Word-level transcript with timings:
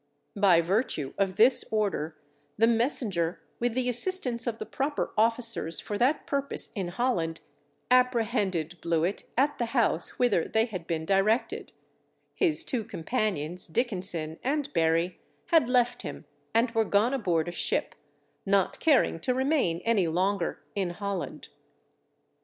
By 0.35 0.61
virtue 0.61 1.13
of 1.19 1.35
this 1.37 1.63
order 1.71 2.17
the 2.57 2.65
messenger, 2.65 3.39
with 3.59 3.75
the 3.75 3.87
assistance 3.87 4.47
of 4.47 4.57
the 4.57 4.65
proper 4.65 5.13
officers 5.15 5.79
for 5.79 5.95
that 5.99 6.25
purpose 6.25 6.71
in 6.73 6.87
Holland, 6.87 7.41
apprehended 7.91 8.81
Blewit 8.81 9.25
at 9.37 9.59
the 9.59 9.67
house 9.77 10.17
whither 10.17 10.45
they 10.47 10.65
had 10.65 10.87
been 10.87 11.05
directed; 11.05 11.71
his 12.33 12.63
two 12.63 12.83
companions 12.83 13.67
Dickenson 13.67 14.39
and 14.43 14.73
Berry, 14.73 15.19
had 15.49 15.69
left 15.69 16.01
him 16.01 16.25
and 16.51 16.71
were 16.71 16.83
gone 16.83 17.13
aboard 17.13 17.47
a 17.47 17.51
ship, 17.51 17.93
not 18.43 18.79
caring 18.79 19.19
to 19.19 19.35
remain 19.35 19.83
any 19.85 20.07
longer 20.07 20.63
in 20.73 20.89
Holland. 20.89 21.49